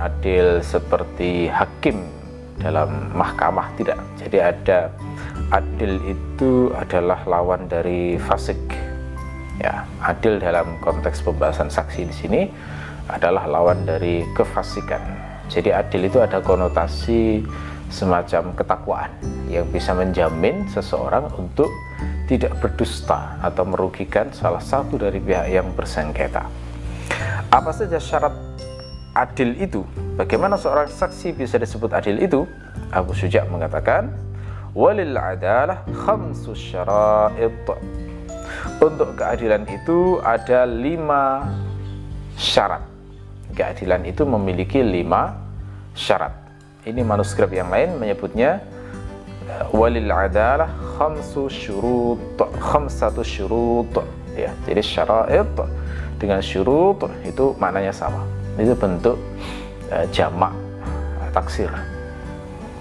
adil 0.00 0.64
seperti 0.64 1.52
hakim 1.52 2.00
dalam 2.58 3.12
mahkamah 3.14 3.68
tidak. 3.76 4.00
Jadi 4.16 4.38
ada 4.40 4.88
adil 5.52 6.00
itu 6.08 6.72
adalah 6.74 7.22
lawan 7.28 7.68
dari 7.68 8.16
fasik. 8.16 8.58
Ya 9.58 9.84
adil 10.00 10.38
dalam 10.38 10.78
konteks 10.80 11.20
pembahasan 11.20 11.68
saksi 11.68 12.00
di 12.06 12.14
sini 12.14 12.42
adalah 13.10 13.44
lawan 13.48 13.84
dari 13.84 14.22
kefasikan. 14.32 15.00
Jadi 15.48 15.72
adil 15.72 16.08
itu 16.08 16.20
ada 16.20 16.44
konotasi 16.44 17.40
semacam 17.88 18.52
ketakwaan 18.52 19.12
yang 19.48 19.64
bisa 19.72 19.96
menjamin 19.96 20.68
seseorang 20.68 21.24
untuk 21.40 21.72
tidak 22.28 22.52
berdusta 22.60 23.40
atau 23.40 23.64
merugikan 23.64 24.28
salah 24.36 24.60
satu 24.60 25.00
dari 25.00 25.16
pihak 25.16 25.48
yang 25.48 25.72
bersengketa. 25.72 26.44
Apa 27.48 27.72
saja 27.72 27.96
syarat 27.96 28.47
adil 29.18 29.58
itu? 29.58 29.82
Bagaimana 30.14 30.54
seorang 30.54 30.86
saksi 30.86 31.34
bisa 31.34 31.58
disebut 31.58 31.90
adil 31.90 32.22
itu? 32.22 32.46
Abu 32.94 33.10
Suja 33.18 33.42
mengatakan, 33.50 34.14
"Walil 34.78 35.18
adalah 35.18 35.82
khamsu 35.90 36.54
syara'id." 36.54 37.66
Untuk 38.78 39.18
keadilan 39.18 39.66
itu 39.66 40.22
ada 40.22 40.62
lima 40.64 41.50
syarat. 42.38 42.86
Keadilan 43.58 44.06
itu 44.06 44.22
memiliki 44.22 44.78
lima 44.78 45.34
syarat. 45.98 46.32
Ini 46.86 47.02
manuskrip 47.02 47.50
yang 47.50 47.68
lain 47.74 47.98
menyebutnya 47.98 48.62
walil 49.72 50.12
adalah 50.12 50.68
khamsu 50.96 51.48
syurut 51.48 52.20
khamsatu 52.60 53.24
syurut 53.24 53.90
ya 54.36 54.52
jadi 54.68 54.82
syara'id 54.84 55.48
dengan 56.20 56.40
syurut 56.44 57.08
itu 57.24 57.56
maknanya 57.56 57.94
sama 57.94 58.22
itu 58.58 58.74
bentuk 58.74 59.16
uh, 59.94 60.06
jamak 60.10 60.52
uh, 61.22 61.30
taksir. 61.30 61.70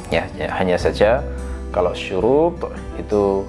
Ya, 0.09 0.23
ya 0.39 0.47
hanya 0.55 0.79
saja 0.79 1.19
kalau 1.69 1.91
syurut 1.91 2.57
itu 2.97 3.43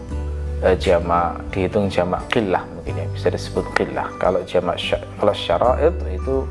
uh, 0.62 0.76
jamak 0.76 1.38
dihitung 1.54 1.86
jamak 1.88 2.22
qillah 2.28 2.66
mungkin 2.74 2.98
ya 2.98 3.06
bisa 3.14 3.28
disebut 3.32 3.64
qillah. 3.78 4.10
Kalau 4.20 4.42
jamak 4.44 4.76
kalau 5.18 5.34
syara'id 5.34 5.94
itu 6.12 6.44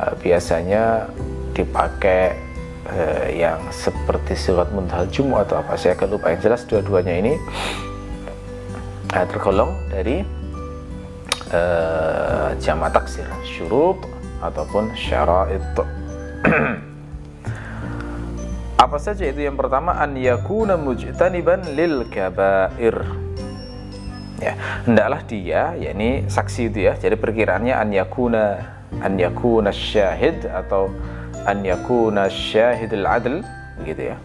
uh, 0.00 0.14
biasanya 0.22 1.10
dipakai 1.54 2.34
uh, 2.88 3.26
yang 3.30 3.58
seperti 3.70 4.34
surat 4.38 4.70
muntal 4.70 5.06
jumu 5.10 5.38
atau 5.42 5.60
apa 5.60 5.76
saya 5.76 5.98
akan 5.98 6.08
lupa. 6.14 6.30
Yang 6.32 6.40
jelas 6.46 6.60
dua-duanya 6.70 7.14
ini 7.20 7.32
uh, 9.12 9.26
tergolong 9.26 9.74
dari 9.90 10.22
uh, 11.50 12.54
jama 12.62 12.86
taksir. 12.90 13.26
Syurut 13.42 13.98
ataupun 14.44 14.92
syara'id 14.92 15.64
apa 18.84 18.96
saja 19.00 19.24
itu? 19.24 19.40
Yang 19.40 19.56
pertama 19.64 19.96
an 19.96 20.12
yakuna 20.14 20.76
mujtaniban 20.76 21.64
lil 21.72 22.04
kabair. 22.12 23.00
Ya 24.42 24.52
hendaklah 24.84 25.24
dia 25.24 25.72
yakni 25.78 26.28
saksi 26.28 26.68
itu 26.68 26.90
ya 26.90 26.92
jadi 27.00 27.16
perkiraannya 27.16 27.72
an 27.72 27.88
yakuna 27.94 28.42
an 29.00 29.16
yakuna 29.16 29.72
syahid 29.72 30.44
atau 30.44 30.92
an 31.48 31.64
yakuna 31.64 32.28
syahidul 32.28 33.08
adl 33.08 33.40
begitu 33.80 34.12
ya. 34.12 34.16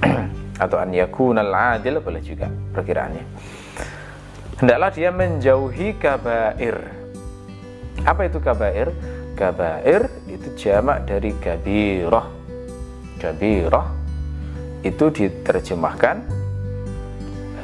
Atau 0.64 0.76
an 0.76 0.92
yakuna 0.92 1.40
al-adil 1.40 2.04
boleh 2.04 2.20
juga 2.20 2.52
perkiraannya. 2.76 3.24
Hendaklah 4.60 4.90
dia 4.92 5.08
menjauhi 5.08 5.96
kabair. 5.96 6.76
Apa 8.04 8.28
itu 8.28 8.44
kabair 8.44 8.92
kabair 9.40 10.12
itu 10.28 10.52
jamak 10.60 11.08
dari 11.08 11.32
kabirah 11.40 12.28
kabirah 13.16 13.88
itu 14.84 15.08
diterjemahkan 15.08 16.16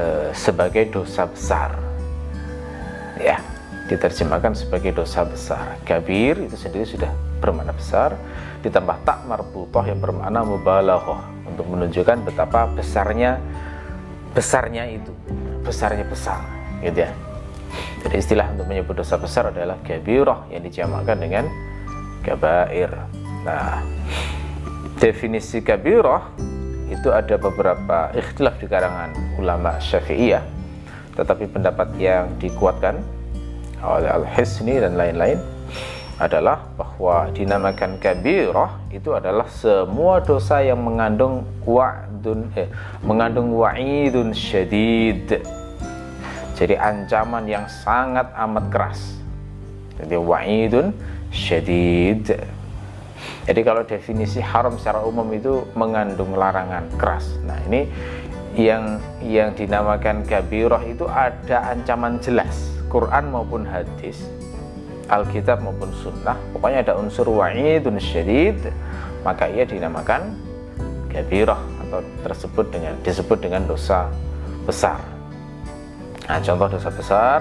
uh, 0.00 0.28
sebagai 0.32 0.88
dosa 0.88 1.28
besar. 1.28 1.76
Ya 3.20 3.40
diterjemahkan 3.86 4.56
sebagai 4.56 4.96
dosa 4.96 5.28
besar. 5.28 5.76
Kabir 5.84 6.48
itu 6.48 6.56
sendiri 6.56 6.88
sudah 6.88 7.12
bermakna 7.40 7.76
besar 7.76 8.16
ditambah 8.64 8.96
tak 9.06 9.22
marbutoh 9.28 9.84
yang 9.84 10.00
bermakna 10.00 10.42
mubalaghah 10.42 11.22
untuk 11.46 11.68
menunjukkan 11.70 12.26
betapa 12.26 12.66
besarnya 12.72 13.38
besarnya 14.34 14.90
itu 14.90 15.12
besarnya 15.62 16.02
besar 16.08 16.42
gitu 16.82 17.06
ya 17.06 17.10
jadi 18.06 18.16
istilah 18.16 18.46
untuk 18.54 18.66
menyebut 18.70 18.94
dosa 18.98 19.16
besar 19.16 19.50
adalah 19.50 19.76
kabirah 19.82 20.48
yang 20.52 20.62
dijamakkan 20.64 21.16
dengan 21.18 21.44
kabair 22.22 22.90
nah 23.42 23.82
definisi 24.98 25.62
kabirah 25.62 26.34
itu 26.86 27.10
ada 27.10 27.34
beberapa 27.36 28.14
ikhtilaf 28.14 28.58
di 28.62 28.66
karangan 28.70 29.10
ulama 29.38 29.76
syafi'iyah 29.82 30.42
tetapi 31.16 31.48
pendapat 31.48 31.88
yang 31.96 32.28
dikuatkan 32.36 33.00
oleh 33.80 34.08
Al-Hisni 34.08 34.80
dan 34.80 34.96
lain-lain 34.96 35.40
adalah 36.16 36.64
bahwa 36.80 37.28
dinamakan 37.36 38.00
kabirah 38.00 38.80
itu 38.88 39.12
adalah 39.12 39.44
semua 39.52 40.24
dosa 40.24 40.64
yang 40.64 40.80
mengandung 40.80 41.44
wa'dun 41.68 42.48
eh, 42.56 42.72
mengandung 43.04 43.52
wa'idun 43.52 44.32
syadid. 44.32 45.44
Jadi 46.56 46.74
ancaman 46.74 47.44
yang 47.44 47.68
sangat 47.68 48.32
amat 48.32 48.64
keras. 48.72 49.00
Jadi 50.00 50.16
wa'idun 50.16 50.96
syadid. 51.28 52.32
Jadi 53.46 53.60
kalau 53.62 53.84
definisi 53.84 54.40
haram 54.40 54.80
secara 54.80 55.04
umum 55.04 55.28
itu 55.36 55.68
mengandung 55.76 56.32
larangan 56.32 56.88
keras. 56.96 57.28
Nah, 57.44 57.60
ini 57.68 57.86
yang 58.56 58.98
yang 59.20 59.52
dinamakan 59.52 60.24
kabirah 60.24 60.80
itu 60.88 61.04
ada 61.04 61.76
ancaman 61.76 62.16
jelas, 62.24 62.72
Quran 62.88 63.28
maupun 63.28 63.68
hadis 63.68 64.24
Alkitab 65.06 65.62
maupun 65.62 65.94
sunnah 65.94 66.34
pokoknya 66.50 66.82
ada 66.82 66.98
unsur 66.98 67.30
wa'idun 67.30 67.98
syadid 68.02 68.58
maka 69.22 69.46
ia 69.46 69.62
dinamakan 69.62 70.34
kabirah 71.10 71.62
atau 71.86 72.02
tersebut 72.26 72.66
dengan 72.74 72.94
disebut 73.06 73.38
dengan 73.38 73.62
dosa 73.70 74.10
besar 74.66 74.98
nah 76.26 76.42
contoh 76.42 76.66
dosa 76.74 76.90
besar 76.90 77.38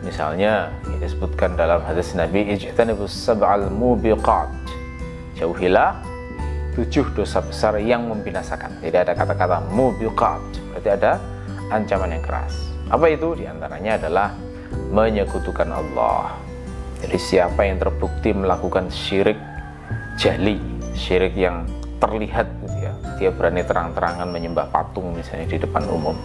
misalnya 0.00 0.72
disebutkan 1.00 1.56
dalam 1.56 1.80
hadis 1.84 2.12
Nabi 2.16 2.56
ijtanibus 2.56 3.12
sab'al 3.12 3.68
mubiqat. 3.72 4.48
Jauhilah 5.36 5.96
tujuh 6.76 7.08
dosa 7.16 7.40
besar 7.40 7.76
yang 7.80 8.08
membinasakan. 8.08 8.80
Tidak 8.80 9.00
ada 9.04 9.12
kata-kata 9.16 9.64
mubiqat 9.72 10.40
berarti 10.72 10.90
ada 10.92 11.20
ancaman 11.72 12.16
yang 12.16 12.24
keras. 12.24 12.52
Apa 12.92 13.08
itu? 13.08 13.36
Di 13.38 13.48
antaranya 13.48 13.96
adalah 14.00 14.28
menyekutukan 14.92 15.68
Allah. 15.70 16.36
Jadi 17.00 17.16
siapa 17.16 17.64
yang 17.64 17.80
terbukti 17.80 18.36
melakukan 18.36 18.92
syirik 18.92 19.38
jali, 20.20 20.60
syirik 20.92 21.32
yang 21.32 21.64
terlihat 21.96 22.44
gitu 22.64 22.76
ya, 22.76 22.92
dia 23.16 23.30
berani 23.32 23.64
terang-terangan 23.64 24.28
menyembah 24.28 24.68
patung 24.68 25.16
misalnya 25.16 25.48
di 25.48 25.56
depan 25.60 25.84
umum. 25.88 26.16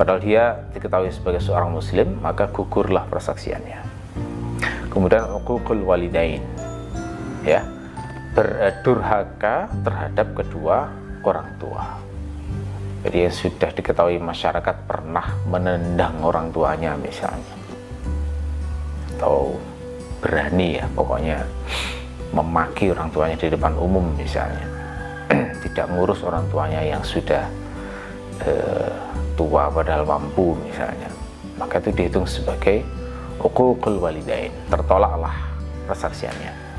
Padahal 0.00 0.16
dia 0.24 0.56
diketahui 0.72 1.12
sebagai 1.12 1.44
seorang 1.44 1.76
muslim, 1.76 2.24
maka 2.24 2.48
gugurlah 2.48 3.04
persaksiannya. 3.04 3.84
Kemudian 4.88 5.28
uququl 5.28 5.84
walidain. 5.84 6.40
Ya. 7.44 7.60
Berdurhaka 8.32 9.68
terhadap 9.84 10.32
kedua 10.32 10.88
orang 11.20 11.52
tua. 11.60 12.00
Jadi 13.04 13.28
yang 13.28 13.36
sudah 13.36 13.70
diketahui 13.76 14.16
masyarakat 14.16 14.88
pernah 14.88 15.36
menendang 15.44 16.16
orang 16.24 16.48
tuanya 16.48 16.96
misalnya. 16.96 17.56
Atau 19.20 19.60
berani 20.24 20.80
ya 20.80 20.88
pokoknya 20.96 21.44
memaki 22.32 22.88
orang 22.88 23.12
tuanya 23.12 23.36
di 23.36 23.52
depan 23.52 23.76
umum 23.76 24.04
misalnya 24.16 24.64
tidak 25.64 25.88
ngurus 25.92 26.20
orang 26.22 26.44
tuanya 26.52 26.84
yang 26.84 27.00
sudah 27.00 27.42
uh, 28.44 29.19
tua 29.36 29.70
padahal 29.70 30.06
mampu 30.06 30.56
misalnya. 30.64 31.10
Maka 31.60 31.82
itu 31.82 31.92
dihitung 31.92 32.24
sebagai 32.24 32.82
uququl 33.40 34.00
walidain 34.00 34.52
tertolaklah 34.68 35.32
persaksiannya 35.88 36.70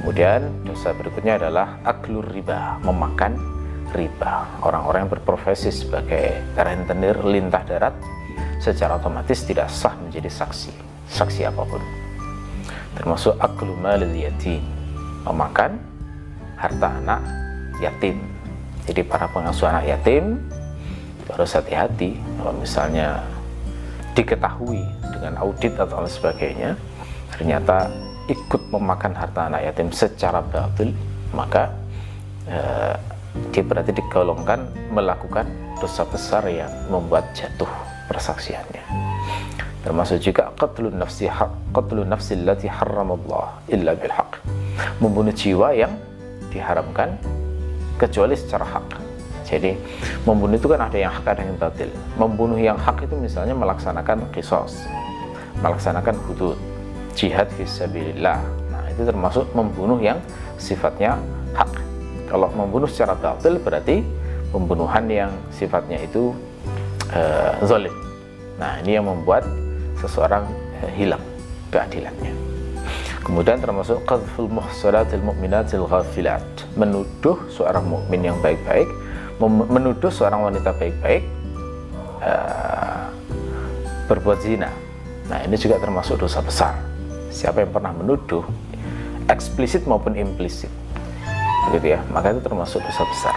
kemudian 0.00 0.64
dosa 0.64 0.96
berikutnya 0.96 1.36
adalah 1.36 1.76
aklur 1.84 2.24
riba 2.24 2.80
memakan 2.80 3.36
riba. 3.92 4.48
Orang-orang 4.64 5.04
yang 5.04 5.12
berprofesi 5.12 5.68
sebagai 5.68 6.40
rentenir 6.56 7.20
lintah 7.20 7.60
darat 7.68 7.92
secara 8.64 8.96
otomatis 8.96 9.44
tidak 9.44 9.68
sah 9.68 9.92
menjadi 10.00 10.32
saksi 10.32 10.72
saksi 11.12 11.44
apa 11.52 11.62
pun. 11.68 11.82
Termasuk 12.96 13.36
aklu 13.36 13.76
malil 13.76 14.08
yatim 14.16 14.64
memakan 15.28 15.76
harta 16.56 16.88
anak 16.96 17.20
yatim. 17.84 18.16
Jadi 18.88 19.04
para 19.04 19.28
pengasuh 19.28 19.68
anak 19.68 19.84
yatim 19.84 20.40
harus 21.34 21.54
hati-hati 21.54 22.18
kalau 22.38 22.52
misalnya 22.58 23.22
diketahui 24.14 24.82
dengan 25.14 25.38
audit 25.38 25.74
atau 25.78 26.02
lain 26.02 26.10
sebagainya 26.10 26.70
ternyata 27.34 27.88
ikut 28.26 28.62
memakan 28.70 29.14
harta 29.14 29.50
anak 29.50 29.70
yatim 29.70 29.88
secara 29.90 30.42
batil 30.42 30.94
maka 31.34 31.70
uh, 32.50 32.94
dia 33.54 33.62
berarti 33.62 33.94
digolongkan 33.94 34.66
melakukan 34.90 35.46
dosa 35.78 36.02
besar 36.06 36.44
yang 36.50 36.70
membuat 36.90 37.30
jatuh 37.32 37.70
persaksiannya. 38.10 38.84
Termasuk 39.80 40.20
juga 40.20 40.52
qatlun 40.58 40.98
nafsi 40.98 41.30
qatlun 41.72 42.10
nafsi 42.10 42.36
allati 42.36 42.68
harramallah 42.68 43.64
illa 43.72 43.96
bil 43.96 44.12
haq 44.12 44.42
membunuh 45.00 45.32
jiwa 45.32 45.72
yang 45.72 45.94
diharamkan 46.52 47.16
kecuali 47.96 48.36
secara 48.36 48.66
hak 48.66 49.09
jadi 49.50 49.74
membunuh 50.22 50.54
itu 50.54 50.70
kan 50.70 50.86
ada 50.86 50.96
yang 50.96 51.10
hak 51.10 51.26
ada 51.26 51.42
yang 51.42 51.58
batil 51.58 51.90
membunuh 52.14 52.58
yang 52.58 52.78
hak 52.78 53.02
itu 53.02 53.14
misalnya 53.18 53.52
melaksanakan 53.52 54.22
kisos 54.30 54.86
melaksanakan 55.60 56.14
hudud 56.30 56.56
jihad 57.18 57.50
fisabilillah 57.58 58.38
nah 58.70 58.84
itu 58.86 59.02
termasuk 59.02 59.44
membunuh 59.52 59.98
yang 59.98 60.22
sifatnya 60.56 61.18
hak 61.52 61.68
kalau 62.30 62.46
membunuh 62.54 62.86
secara 62.86 63.18
batil 63.18 63.58
berarti 63.58 64.06
pembunuhan 64.54 65.06
yang 65.10 65.30
sifatnya 65.50 65.98
itu 66.02 66.34
uh, 67.14 67.58
zalim. 67.66 67.94
Nah, 68.58 68.78
ini 68.82 68.98
yang 68.98 69.06
membuat 69.06 69.46
seseorang 69.98 70.46
uh, 70.82 70.90
hilang 70.94 71.22
keadilannya. 71.74 72.34
Kemudian 73.22 73.62
termasuk 73.62 74.02
qadful 74.08 74.50
muhsanatil 74.50 75.22
mu'minatil 75.22 75.86
ghafilat, 75.86 76.42
menuduh 76.74 77.38
seorang 77.52 77.86
mukmin 77.86 78.26
yang 78.26 78.38
baik-baik, 78.42 78.90
menuduh 79.48 80.12
seorang 80.12 80.52
wanita 80.52 80.76
baik-baik 80.76 81.24
uh, 82.20 83.08
berbuat 84.10 84.38
zina. 84.44 84.68
Nah, 85.30 85.38
ini 85.46 85.54
juga 85.54 85.78
termasuk 85.78 86.18
dosa 86.18 86.42
besar. 86.42 86.74
Siapa 87.30 87.62
yang 87.62 87.70
pernah 87.70 87.94
menuduh 87.94 88.42
eksplisit 89.30 89.86
maupun 89.86 90.18
implisit. 90.18 90.68
Gitu 91.70 91.94
ya. 91.94 92.02
Maka 92.10 92.34
itu 92.34 92.42
termasuk 92.42 92.82
dosa 92.82 93.06
besar. 93.06 93.36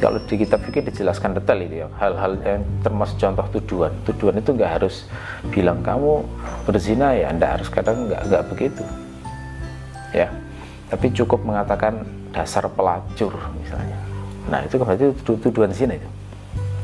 Kalau 0.00 0.16
di 0.24 0.40
kitab 0.40 0.64
fikih 0.64 0.88
dijelaskan 0.88 1.36
detail 1.36 1.60
itu 1.60 1.84
ya 1.84 1.88
hal-hal 2.00 2.40
yang 2.40 2.64
termasuk 2.80 3.20
contoh 3.20 3.44
tujuan 3.60 3.92
tujuan 4.08 4.40
itu 4.40 4.56
nggak 4.56 4.80
harus 4.80 5.04
bilang 5.52 5.84
kamu 5.84 6.24
berzina 6.64 7.12
ya 7.12 7.28
anda 7.28 7.52
harus. 7.52 7.68
Kadang 7.68 8.08
nggak 8.08 8.24
nggak 8.32 8.42
begitu. 8.48 8.80
Ya. 10.16 10.32
Tapi 10.88 11.12
cukup 11.12 11.44
mengatakan 11.44 12.08
dasar 12.32 12.64
pelacur 12.72 13.36
misalnya 13.60 13.99
nah 14.48 14.64
itu 14.64 14.80
berarti 14.80 15.12
tujuan 15.26 15.74
zina 15.74 15.98
itu 15.98 16.08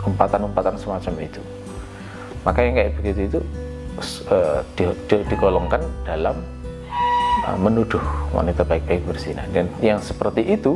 umpatan-umpatan 0.05 0.77
semacam 0.77 1.15
itu. 1.25 1.43
Maka 2.45 2.63
yang 2.63 2.75
kayak 2.79 2.93
begitu 3.01 3.21
itu 3.27 3.41
uh, 4.31 4.63
di, 4.79 4.87
di, 5.11 5.17
digolongkan 5.27 5.83
dalam 6.07 6.39
Uh, 7.47 7.55
menuduh 7.55 8.03
wanita 8.35 8.67
baik-baik 8.67 9.07
berzina. 9.07 9.47
Dan 9.55 9.71
yang 9.79 10.03
seperti 10.03 10.43
itu 10.43 10.75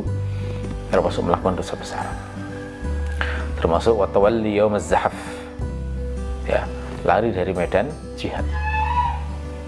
termasuk 0.87 1.27
melakukan 1.27 1.59
dosa 1.59 1.75
besar. 1.75 2.07
Termasuk 3.59 3.99
watawalli 3.99 4.55
zahaf 4.79 5.11
ya 6.47 6.63
lari 7.03 7.35
dari 7.35 7.51
medan 7.51 7.91
jihad. 8.15 8.47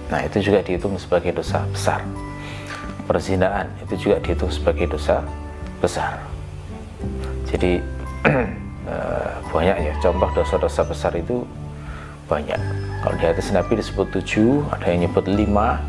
Nah 0.07 0.23
itu 0.23 0.47
juga 0.47 0.63
dihitung 0.63 0.95
sebagai 0.95 1.35
dosa 1.35 1.67
besar. 1.75 1.99
Perzinaan 3.03 3.67
itu 3.83 4.07
juga 4.07 4.23
dihitung 4.23 4.47
sebagai 4.47 4.87
dosa 4.87 5.27
besar 5.83 6.23
jadi 7.47 7.79
uh, 8.87 9.39
banyak 9.53 9.77
ya. 9.77 9.93
Contoh 10.01 10.29
dosa-dosa 10.33 10.81
besar 10.87 11.13
itu 11.13 11.45
banyak. 12.27 12.57
Kalau 13.03 13.15
di 13.19 13.25
hadis 13.27 13.51
Nabi 13.51 13.77
disebut 13.77 14.09
tujuh 14.15 14.65
ada 14.71 14.89
yang 14.89 15.07
nyebut 15.07 15.27
lima. 15.27 15.79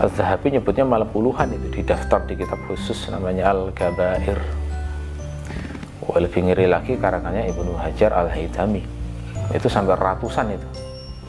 Al-Zahabi 0.00 0.56
nyebutnya 0.56 0.88
malah 0.88 1.04
puluhan 1.04 1.52
itu. 1.52 1.66
Di 1.76 1.82
daftar 1.84 2.24
di 2.24 2.32
kitab 2.32 2.56
khusus 2.64 2.96
namanya 3.12 3.52
Al-Gabair 3.52 4.40
lebih 6.10 6.50
ngeri 6.50 6.66
lagi 6.66 6.98
karangannya 6.98 7.46
Ibnu 7.54 7.78
Hajar 7.78 8.10
Al-Haytami 8.10 8.82
itu 9.54 9.68
sampai 9.70 9.94
ratusan 9.94 10.56
itu. 10.56 10.68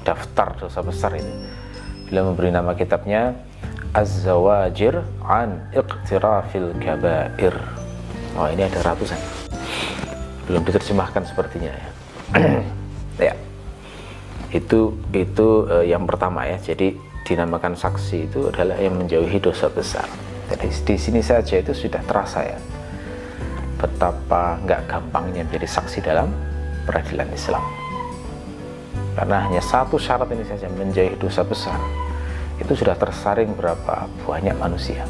Daftar 0.01 0.57
dosa 0.57 0.81
besar 0.81 1.13
itu. 1.13 1.29
Bila 2.09 2.25
memberi 2.31 2.49
nama 2.49 2.73
kitabnya 2.73 3.37
Az-Zawajir 3.91 5.03
an 5.27 5.67
Iqtirafil 5.75 6.73
Gabair 6.79 7.80
oh 8.37 8.47
ini 8.51 8.67
ada 8.67 8.79
ratusan 8.83 9.19
belum 10.47 10.63
diterjemahkan 10.67 11.23
sepertinya 11.25 11.71
ya 11.71 11.89
ya 13.31 13.33
itu 14.51 14.95
itu 15.15 15.47
uh, 15.71 15.83
yang 15.83 16.03
pertama 16.03 16.43
ya 16.43 16.59
jadi 16.59 16.91
dinamakan 17.25 17.77
saksi 17.77 18.27
itu 18.27 18.49
adalah 18.49 18.77
yang 18.81 18.97
menjauhi 18.97 19.37
dosa 19.37 19.69
besar. 19.69 20.05
Jadi 20.51 20.67
di 20.67 20.95
sini 20.99 21.21
saja 21.23 21.61
itu 21.61 21.71
sudah 21.71 22.03
terasa 22.03 22.43
ya 22.43 22.59
betapa 23.79 24.61
nggak 24.61 24.81
gampangnya 24.85 25.41
menjadi 25.47 25.65
saksi 25.79 26.03
dalam 26.03 26.29
peradilan 26.85 27.29
Islam. 27.31 27.63
Karena 29.15 29.47
hanya 29.47 29.63
satu 29.63 29.95
syarat 29.95 30.27
ini 30.31 30.43
saja 30.43 30.67
menjauhi 30.71 31.15
dosa 31.15 31.47
besar 31.47 31.79
itu 32.61 32.77
sudah 32.77 32.93
tersaring 32.93 33.55
berapa 33.55 34.05
banyak 34.27 34.53
manusia. 34.59 35.07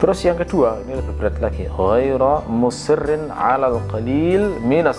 Terus 0.00 0.24
yang 0.24 0.40
kedua 0.40 0.80
ini 0.80 0.96
lebih 0.96 1.12
berat 1.20 1.36
lagi. 1.44 1.68
Ghaira 1.68 2.48
musirrin 2.48 3.28
'alal 3.28 3.84
qalil 3.92 4.56
minas 4.64 4.96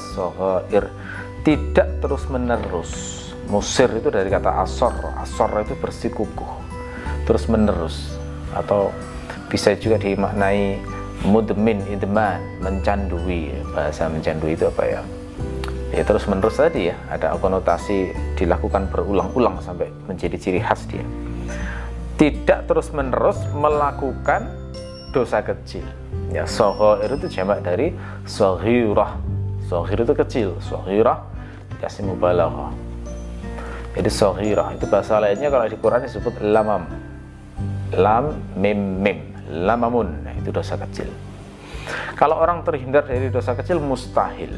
Tidak 1.41 2.05
terus 2.05 2.29
menerus 2.29 3.17
musir 3.49 3.89
itu 3.97 4.13
dari 4.13 4.29
kata 4.29 4.61
asor. 4.61 4.93
Asor 5.17 5.49
itu 5.65 5.73
bersikukuh. 5.81 6.53
Terus 7.25 7.49
menerus 7.49 8.13
atau 8.53 8.93
bisa 9.49 9.73
juga 9.73 9.97
dimaknai 9.97 10.77
mudmin 11.25 11.81
idman 11.89 12.37
mencandui. 12.61 13.57
Bahasa 13.73 14.05
mencandui 14.05 14.53
itu 14.53 14.69
apa 14.69 14.83
ya? 14.85 15.01
Ya 15.97 16.05
terus 16.05 16.29
menerus 16.29 16.61
tadi 16.61 16.93
ya. 16.93 16.95
Ada 17.09 17.41
konotasi 17.41 18.13
dilakukan 18.37 18.85
berulang-ulang 18.93 19.65
sampai 19.65 19.89
menjadi 20.05 20.37
ciri 20.37 20.61
khas 20.61 20.85
dia. 20.85 21.01
Tidak 22.21 22.69
terus 22.69 22.93
menerus 22.93 23.41
melakukan 23.57 24.61
dosa 25.11 25.43
kecil. 25.43 25.83
Ya 26.31 26.47
sohoir 26.47 27.11
itu 27.11 27.27
jamak 27.27 27.59
dari 27.61 27.91
sohirah 28.23 29.19
sohir 29.71 30.03
itu 30.03 30.11
kecil 30.11 30.49
sohirah 30.59 31.23
dikasih 31.75 32.03
mubalaghah. 32.07 32.75
Jadi 33.95 34.07
sohirah 34.11 34.75
itu 34.75 34.87
bahasa 34.87 35.19
lainnya 35.19 35.51
kalau 35.51 35.67
di 35.67 35.79
Quran 35.79 36.03
disebut 36.03 36.39
lamam. 36.43 36.87
Lam 37.95 38.35
mim 38.55 38.79
mim. 39.03 39.19
Lamamun. 39.51 40.23
Nah, 40.23 40.31
itu 40.31 40.47
dosa 40.47 40.79
kecil. 40.79 41.11
Kalau 42.15 42.39
orang 42.39 42.63
terhindar 42.63 43.03
dari 43.03 43.27
dosa 43.27 43.51
kecil 43.51 43.83
mustahil. 43.83 44.55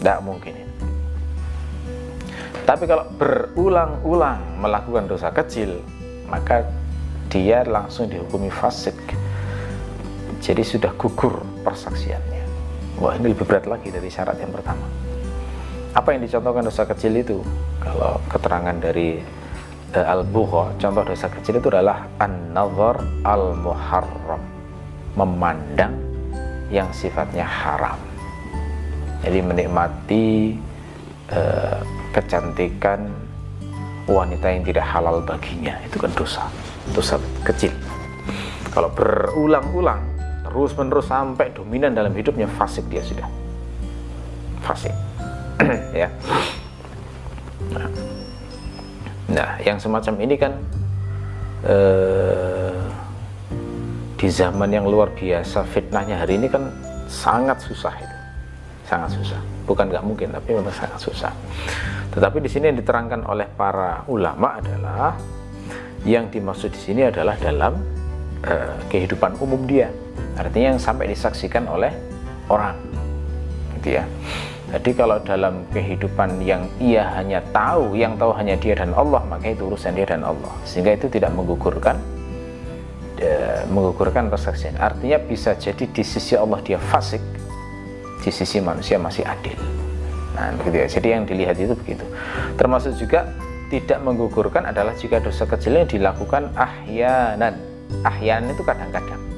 Tidak 0.00 0.18
mungkin. 0.24 0.56
Tapi 2.64 2.84
kalau 2.88 3.04
berulang-ulang 3.20 4.64
melakukan 4.64 5.04
dosa 5.08 5.28
kecil 5.28 5.80
maka 6.30 6.62
dia 7.26 7.66
langsung 7.66 8.06
dihukumi 8.06 8.48
fasik 8.48 8.94
jadi 10.40 10.64
sudah 10.64 10.92
gugur 10.96 11.44
persaksiannya. 11.62 12.44
Wah 13.00 13.16
ini 13.16 13.32
lebih 13.32 13.44
berat 13.44 13.68
lagi 13.68 13.92
dari 13.92 14.08
syarat 14.08 14.40
yang 14.40 14.52
pertama. 14.52 14.88
Apa 15.92 16.16
yang 16.16 16.24
dicontohkan 16.24 16.64
dosa 16.64 16.84
kecil 16.88 17.12
itu? 17.20 17.38
Kalau 17.80 18.20
keterangan 18.28 18.76
dari 18.76 19.20
uh, 19.96 20.12
Al-Bukha 20.16 20.76
contoh 20.80 21.04
dosa 21.04 21.28
kecil 21.28 21.60
itu 21.60 21.68
adalah 21.68 22.08
an-nazar 22.20 23.04
al-muharram. 23.24 24.42
Memandang 25.16 25.92
yang 26.72 26.88
sifatnya 26.94 27.44
haram. 27.44 27.98
Jadi 29.20 29.38
menikmati 29.44 30.56
uh, 31.34 31.84
kecantikan 32.16 33.12
wanita 34.08 34.46
yang 34.48 34.64
tidak 34.64 34.86
halal 34.88 35.20
baginya. 35.20 35.76
Itu 35.84 36.00
kan 36.00 36.12
dosa 36.16 36.48
dosa 36.96 37.20
kecil. 37.44 37.74
Kalau 38.70 38.88
berulang-ulang 38.94 40.09
terus 40.50 40.74
menerus 40.74 41.06
sampai 41.06 41.54
dominan 41.54 41.94
dalam 41.94 42.10
hidupnya 42.10 42.50
fasik 42.58 42.84
dia 42.90 43.00
sudah. 43.00 43.28
Fasik. 44.66 44.94
Ya. 45.94 46.08
Nah, 49.30 49.60
yang 49.62 49.78
semacam 49.78 50.14
ini 50.26 50.34
kan 50.34 50.52
eh, 51.62 52.80
di 54.18 54.28
zaman 54.32 54.74
yang 54.74 54.90
luar 54.90 55.14
biasa 55.14 55.62
fitnahnya 55.70 56.18
hari 56.18 56.40
ini 56.40 56.50
kan 56.50 56.66
sangat 57.06 57.62
susah 57.62 57.94
itu. 57.94 58.16
Sangat 58.90 59.14
susah. 59.14 59.40
Bukan 59.70 59.86
nggak 59.86 60.02
mungkin 60.02 60.34
tapi 60.34 60.58
memang 60.58 60.74
sangat 60.74 60.98
susah. 60.98 61.32
Tetapi 62.10 62.42
di 62.42 62.50
sini 62.50 62.74
yang 62.74 62.78
diterangkan 62.82 63.22
oleh 63.22 63.46
para 63.46 64.02
ulama 64.10 64.58
adalah 64.58 65.14
yang 66.02 66.26
dimaksud 66.32 66.74
di 66.74 66.80
sini 66.80 67.06
adalah 67.06 67.38
dalam 67.38 67.78
uh, 68.42 68.76
kehidupan 68.90 69.38
umum 69.38 69.62
dia 69.68 69.92
artinya 70.38 70.76
yang 70.76 70.80
sampai 70.80 71.10
disaksikan 71.12 71.68
oleh 71.68 71.92
orang 72.50 72.76
gitu 73.80 73.96
ya. 74.00 74.04
Jadi 74.70 74.90
kalau 74.94 75.18
dalam 75.26 75.66
kehidupan 75.74 76.46
yang 76.46 76.62
ia 76.78 77.02
hanya 77.18 77.42
tahu, 77.50 77.98
yang 77.98 78.14
tahu 78.14 78.30
hanya 78.38 78.54
dia 78.54 78.78
dan 78.78 78.94
Allah, 78.94 79.18
maka 79.26 79.50
itu 79.50 79.66
urusan 79.66 79.98
dia 79.98 80.06
dan 80.06 80.22
Allah. 80.22 80.52
Sehingga 80.62 80.94
itu 80.94 81.10
tidak 81.10 81.34
menggugurkan 81.34 81.98
e, 83.18 83.30
menggugurkan 83.66 84.30
persaksian. 84.30 84.78
Artinya 84.78 85.18
bisa 85.18 85.58
jadi 85.58 85.90
di 85.90 86.04
sisi 86.06 86.38
Allah 86.38 86.62
dia 86.62 86.78
fasik 86.78 87.18
di 88.22 88.30
sisi 88.30 88.62
manusia 88.62 88.94
masih 89.02 89.26
adil. 89.26 89.58
Nah 90.38 90.54
begitu 90.62 90.86
ya. 90.86 90.86
Jadi 90.86 91.08
yang 91.18 91.24
dilihat 91.26 91.58
itu 91.58 91.74
begitu. 91.74 92.06
Termasuk 92.54 92.94
juga 92.94 93.26
tidak 93.74 93.98
menggugurkan 94.06 94.70
adalah 94.70 94.94
jika 94.94 95.18
dosa 95.18 95.50
kecilnya 95.50 95.82
dilakukan 95.82 96.46
ahyanan. 96.54 97.58
Ahyan 98.06 98.46
itu 98.46 98.62
kadang-kadang 98.62 99.29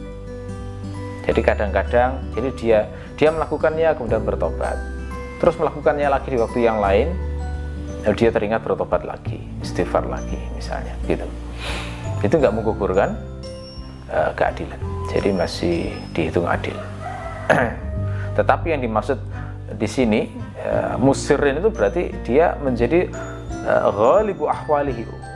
jadi 1.22 1.40
kadang-kadang 1.40 2.18
jadi 2.34 2.50
dia 2.58 2.78
dia 3.14 3.30
melakukannya 3.30 3.94
kemudian 3.94 4.26
bertobat. 4.26 4.74
Terus 5.38 5.54
melakukannya 5.58 6.06
lagi 6.10 6.28
di 6.34 6.38
waktu 6.38 6.58
yang 6.66 6.78
lain 6.82 7.14
lalu 8.02 8.14
dia 8.18 8.34
teringat 8.34 8.66
bertobat 8.66 9.06
lagi 9.06 9.38
istighfar 9.62 10.06
lagi 10.10 10.38
misalnya 10.58 10.94
gitu. 11.06 11.26
Itu 12.22 12.34
nggak 12.38 12.54
menggugurkan 12.54 13.14
uh, 14.10 14.30
keadilan. 14.34 14.78
Jadi 15.14 15.30
masih 15.30 15.76
dihitung 16.10 16.46
adil. 16.46 16.74
Tetapi 18.38 18.74
yang 18.74 18.82
dimaksud 18.82 19.18
di 19.78 19.86
sini 19.86 20.26
uh, 20.66 20.98
musirin 20.98 21.62
itu 21.62 21.70
berarti 21.70 22.10
dia 22.26 22.58
menjadi 22.58 23.06
uh, 23.66 23.90
ghalibu 23.94 24.50
ahwalihi. 24.50 25.30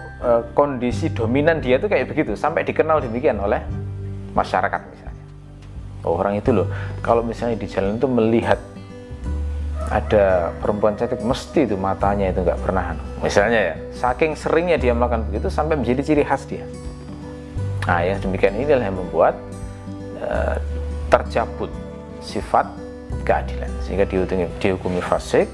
Kondisi 0.57 1.13
dominan 1.13 1.63
dia 1.63 1.79
itu 1.79 1.87
kayak 1.87 2.11
begitu 2.11 2.35
sampai 2.35 2.67
dikenal 2.67 2.99
demikian 2.99 3.37
oleh 3.39 3.63
masyarakat 4.35 4.96
oh, 6.07 6.15
orang 6.17 6.39
itu 6.39 6.55
loh. 6.55 6.71
Kalau 7.03 7.27
misalnya 7.27 7.59
di 7.59 7.67
jalan 7.67 7.99
itu 7.99 8.07
melihat 8.07 8.63
ada 9.87 10.51
perempuan 10.59 10.99
cantik 10.99 11.23
mesti 11.23 11.63
itu 11.63 11.79
matanya 11.79 12.35
itu 12.35 12.43
nggak 12.43 12.59
pernah 12.59 12.91
anu. 12.91 13.03
misalnya 13.23 13.61
ya 13.71 13.75
saking 13.95 14.35
seringnya 14.35 14.83
dia 14.83 14.91
melakukan 14.91 15.31
begitu 15.31 15.47
sampai 15.47 15.79
menjadi 15.79 16.03
ciri 16.03 16.23
khas 16.27 16.43
dia. 16.51 16.67
Nah 17.87 18.03
yang 18.03 18.19
demikian 18.19 18.59
inilah 18.59 18.83
yang 18.83 18.99
membuat 18.99 19.39
uh, 20.19 20.59
tercabut 21.07 21.71
sifat 22.19 22.67
keadilan. 23.23 23.71
Sehingga 23.87 24.03
dihukumi, 24.11 24.51
dihukumi 24.59 24.99
fasik 24.99 25.47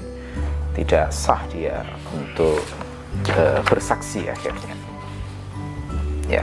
tidak 0.73 1.13
sah 1.13 1.45
dia 1.53 1.85
untuk 2.09 2.57
uh, 3.37 3.61
bersaksi 3.69 4.25
akhirnya. 4.25 4.73
Ya 6.25 6.41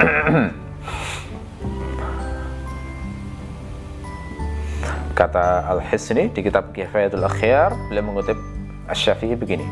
Kata 5.18 5.66
Al-Hisni 5.66 6.30
di 6.30 6.46
kitab 6.46 6.70
Kifayatul 6.70 7.26
Akhyar, 7.26 7.74
beliau 7.90 8.06
mengutip 8.06 8.38
Asy-Syafi'i 8.86 9.34
begini. 9.34 9.66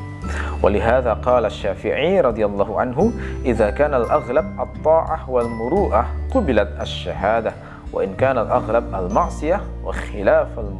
Walihada 0.58 1.14
qala 1.22 1.46
Asy-Syafi'i 1.46 2.18
radhiyallahu 2.18 2.74
anhu, 2.74 3.14
"Idza 3.46 3.70
kana 3.70 4.02
al-aghlab 4.02 4.42
at-ta'ah 4.58 5.22
wal 5.30 5.46
muru'ah 5.46 6.10
qubilat 6.34 6.74
asy-syahadah, 6.82 7.54
wa 7.94 8.02
in 8.02 8.18
kana 8.18 8.42
al-aghlab 8.42 8.90
al-ma'siyah 8.90 9.62
wa 9.86 9.94
khilaf 9.94 10.50
al 10.58 10.70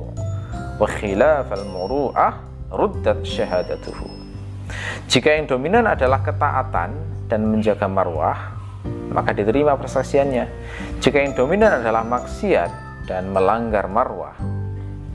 wa 0.82 0.86
khilaf 0.98 1.46
al-muru'ah 1.46 2.34
ruddat 2.74 3.22
syahadatuhu." 3.22 4.10
Jika 5.06 5.30
yang 5.30 5.46
dominan 5.46 5.86
adalah 5.86 6.26
ketaatan 6.26 6.90
dan 7.30 7.40
menjaga 7.46 7.86
marwah, 7.86 8.58
maka 9.14 9.30
diterima 9.30 9.78
persaksiannya. 9.78 10.50
Jika 10.98 11.22
yang 11.22 11.38
dominan 11.38 11.86
adalah 11.86 12.02
maksiat 12.02 12.70
dan 13.06 13.30
melanggar 13.30 13.86
marwah, 13.86 14.34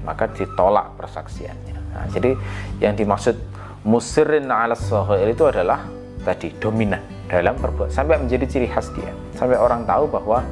maka 0.04 0.30
ditolak 0.32 0.98
persaksiannya. 0.98 1.78
Nah, 1.92 2.06
jadi 2.10 2.34
yang 2.80 2.96
dimaksud 2.96 3.36
musirin 3.84 4.48
ala 4.50 4.78
sahir 4.78 5.28
itu 5.30 5.44
adalah 5.50 5.86
tadi 6.22 6.54
dominan 6.62 7.02
dalam 7.26 7.58
perbuatan 7.58 7.94
sampai 7.94 8.22
menjadi 8.22 8.46
ciri 8.46 8.68
khas 8.70 8.94
dia. 8.94 9.12
Sampai 9.36 9.58
orang 9.58 9.86
tahu 9.90 10.08
bahwa 10.10 10.46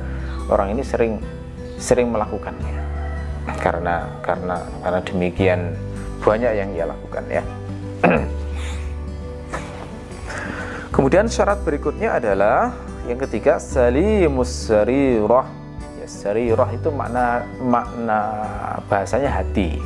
orang 0.49 0.73
ini 0.73 0.83
sering 0.85 1.21
sering 1.77 2.09
melakukannya. 2.09 2.77
Karena 3.59 4.05
karena 4.21 4.61
karena 4.81 4.99
demikian 5.03 5.73
banyak 6.21 6.51
yang 6.53 6.69
ia 6.75 6.85
lakukan 6.89 7.23
ya. 7.29 7.43
Kemudian 10.95 11.31
syarat 11.31 11.63
berikutnya 11.63 12.19
adalah 12.19 12.75
yang 13.07 13.17
ketiga 13.23 13.57
salimus 13.57 14.67
sarirah 14.67 15.58
sarirah 16.09 16.65
itu 16.73 16.89
makna 16.89 17.45
makna 17.61 18.19
bahasanya 18.89 19.29
hati. 19.29 19.77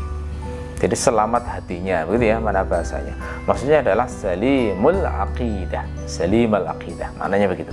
Jadi 0.79 0.95
selamat 0.95 1.43
hatinya 1.47 2.07
begitu 2.07 2.31
ya 2.31 2.39
mana 2.39 2.63
bahasanya. 2.63 3.15
Maksudnya 3.43 3.83
adalah 3.83 4.07
salimul 4.07 5.03
aqidah 5.03 5.83
salimul 6.07 6.63
aqidah 6.63 7.11
maknanya 7.19 7.47
begitu. 7.51 7.71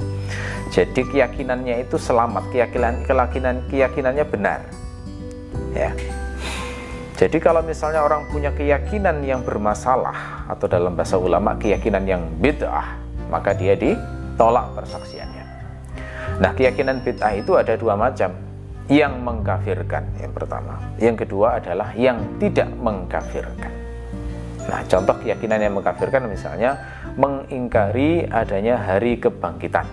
Jadi 0.74 1.02
keyakinannya 1.06 1.86
itu 1.86 1.98
selamat 1.98 2.50
keyakinan 2.50 3.06
keyakinan 3.06 3.56
keyakinannya 3.70 4.24
benar. 4.26 4.60
Ya. 5.74 5.94
Jadi 7.18 7.36
kalau 7.38 7.62
misalnya 7.62 8.02
orang 8.02 8.26
punya 8.30 8.50
keyakinan 8.54 9.22
yang 9.26 9.42
bermasalah 9.46 10.46
atau 10.50 10.66
dalam 10.66 10.96
bahasa 10.96 11.20
ulama 11.20 11.52
keyakinan 11.58 12.02
yang 12.08 12.22
bid'ah 12.40 12.96
maka 13.30 13.54
dia 13.54 13.78
ditolak 13.78 14.74
persaksiannya 14.74 15.29
Nah, 16.40 16.56
keyakinan 16.56 17.04
bid'ah 17.04 17.36
itu 17.36 17.52
ada 17.60 17.76
dua 17.76 17.94
macam. 18.00 18.32
Yang 18.90 19.14
mengkafirkan 19.22 20.02
yang 20.18 20.32
pertama. 20.34 20.74
Yang 20.98 21.22
kedua 21.22 21.62
adalah 21.62 21.94
yang 21.94 22.18
tidak 22.42 22.66
mengkafirkan. 22.74 23.70
Nah, 24.66 24.80
contoh 24.88 25.14
keyakinan 25.20 25.62
yang 25.62 25.78
mengkafirkan 25.78 26.26
misalnya 26.26 26.74
mengingkari 27.14 28.26
adanya 28.26 28.80
hari 28.80 29.20
kebangkitan. 29.22 29.86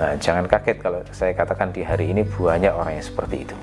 Nah, 0.00 0.16
jangan 0.16 0.48
kaget 0.48 0.80
kalau 0.80 1.04
saya 1.12 1.36
katakan 1.36 1.76
di 1.76 1.84
hari 1.84 2.14
ini 2.14 2.24
banyak 2.24 2.72
orang 2.72 2.96
yang 2.96 3.04
seperti 3.04 3.44
itu. 3.44 3.56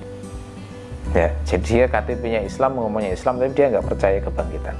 Ya, 1.10 1.34
jadi 1.42 1.66
dia 1.66 1.86
KTP-nya 1.90 2.46
Islam, 2.46 2.78
ngomongnya 2.78 3.18
Islam, 3.18 3.42
tapi 3.42 3.58
dia 3.58 3.74
nggak 3.74 3.88
percaya 3.90 4.22
kebangkitan. 4.22 4.76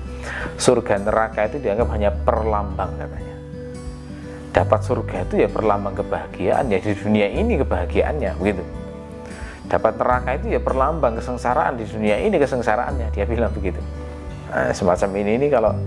Surga 0.62 1.02
neraka 1.02 1.50
itu 1.50 1.58
dianggap 1.58 1.90
hanya 1.90 2.14
perlambang 2.14 2.94
katanya 3.02 3.29
dapat 4.50 4.82
surga 4.82 5.30
itu 5.30 5.46
ya 5.46 5.50
perlambang 5.50 5.94
kebahagiaan 5.94 6.74
ya 6.74 6.80
di 6.82 6.94
dunia 6.98 7.28
ini 7.30 7.62
kebahagiaannya 7.62 8.32
begitu. 8.42 8.64
Dapat 9.70 10.02
neraka 10.02 10.30
itu 10.42 10.48
ya 10.58 10.60
perlambang 10.62 11.14
kesengsaraan 11.22 11.78
di 11.78 11.86
dunia 11.86 12.18
ini 12.18 12.42
kesengsaraannya 12.42 13.14
dia 13.14 13.26
bilang 13.30 13.54
begitu. 13.54 13.78
Nah, 14.50 14.74
semacam 14.74 15.10
ini 15.22 15.32
ini 15.38 15.48
kalau 15.54 15.78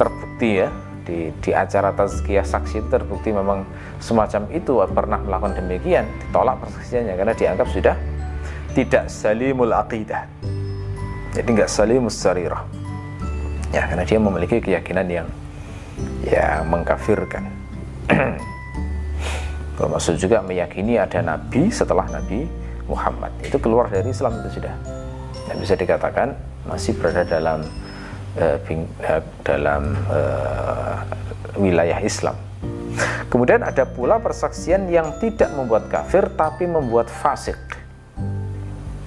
terbukti 0.00 0.64
ya 0.64 0.72
di, 1.04 1.28
di 1.44 1.50
acara 1.52 1.92
tazkiyah 1.92 2.42
saksi 2.48 2.88
terbukti 2.88 3.36
memang 3.36 3.68
semacam 4.00 4.48
itu 4.50 4.80
pernah 4.88 5.20
melakukan 5.20 5.60
demikian 5.60 6.08
ditolak 6.24 6.56
persaksiannya 6.64 7.14
karena 7.14 7.34
dianggap 7.36 7.68
sudah 7.68 7.96
tidak 8.72 9.04
salimul 9.12 9.72
aqidah. 9.76 10.24
Jadi 11.36 11.48
nggak 11.52 11.68
salimus 11.68 12.16
sarirah. 12.16 12.64
Ya 13.68 13.84
karena 13.84 14.08
dia 14.08 14.16
memiliki 14.16 14.56
keyakinan 14.64 15.06
yang 15.12 15.28
ya 16.24 16.64
mengkafirkan 16.64 17.55
Termasuk 19.78 20.16
juga 20.16 20.40
meyakini 20.40 20.96
ada 20.96 21.20
nabi 21.20 21.68
setelah 21.68 22.08
Nabi 22.08 22.48
Muhammad. 22.86 23.34
Itu 23.42 23.58
keluar 23.60 23.90
dari 23.90 24.08
Islam 24.08 24.40
itu 24.40 24.62
sudah. 24.62 24.74
Dan 25.46 25.56
bisa 25.60 25.74
dikatakan 25.76 26.32
masih 26.66 26.96
berada 26.98 27.22
dalam 27.26 27.62
uh, 28.38 28.58
dalam 29.44 29.82
uh, 30.10 30.96
wilayah 31.58 31.98
Islam. 32.00 32.34
Kemudian 33.30 33.62
ada 33.62 33.84
pula 33.84 34.16
persaksian 34.22 34.88
yang 34.88 35.18
tidak 35.20 35.52
membuat 35.52 35.90
kafir 35.92 36.26
tapi 36.34 36.64
membuat 36.64 37.10
fasik. 37.10 37.58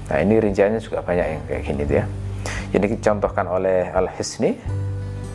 Nah 0.09 0.17
ini 0.25 0.41
rinciannya 0.41 0.81
juga 0.81 1.05
banyak 1.05 1.25
yang 1.25 1.41
kayak 1.45 1.63
gini 1.65 1.83
ya. 1.85 2.05
Yang 2.73 2.97
dicontohkan 2.97 3.45
oleh 3.49 3.89
Al-Hisni 3.89 4.57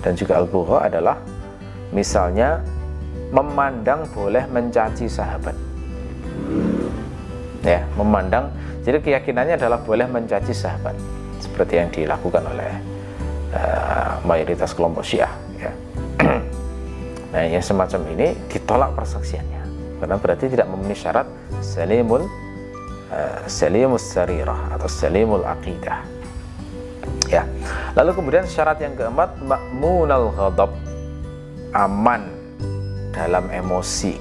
dan 0.03 0.15
juga 0.15 0.39
Al-Bugha 0.39 0.87
adalah 0.87 1.19
misalnya 1.91 2.63
memandang 3.35 4.07
boleh 4.15 4.47
mencaci 4.47 5.11
sahabat. 5.11 5.59
Ya 7.67 7.83
memandang. 7.99 8.55
Jadi 8.87 9.03
keyakinannya 9.03 9.59
adalah 9.59 9.83
boleh 9.83 10.07
mencaci 10.07 10.55
sahabat. 10.55 10.95
Seperti 11.43 11.83
yang 11.83 11.91
dilakukan 11.91 12.47
oleh 12.47 12.73
uh, 13.51 14.23
mayoritas 14.23 14.71
kelompok 14.71 15.03
syiah 15.03 15.35
ya. 15.59 15.73
nah 17.35 17.43
yang 17.43 17.61
semacam 17.61 18.07
ini 18.15 18.39
ditolak 18.47 18.95
persaksiannya. 18.95 19.63
Karena 19.99 20.17
berarti 20.21 20.47
tidak 20.47 20.71
memenuhi 20.71 20.95
syarat 20.95 21.27
salimul 21.59 22.31
uh, 23.11 23.43
salimus 23.51 24.15
sarirah 24.15 24.79
atau 24.79 24.87
salimul 24.87 25.43
aqidah. 25.43 26.07
Ya. 27.27 27.43
Lalu 27.99 28.15
kemudian 28.15 28.47
syarat 28.47 28.79
yang 28.79 28.95
keempat 28.95 29.43
makmunal 29.43 30.31
ghadab. 30.39 30.71
Aman 31.75 32.44
dalam 33.15 33.47
emosi. 33.49 34.19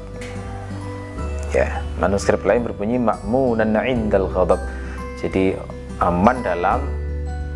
Ya 1.54 1.82
manuskrip 1.98 2.42
lain 2.46 2.66
berbunyi 2.66 3.02
makmunan 3.02 3.74
indal 3.84 4.30
ghadab. 4.30 4.62
Jadi 5.18 5.58
aman 6.02 6.38
dalam 6.46 6.82